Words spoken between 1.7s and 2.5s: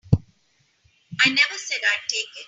I'd take it.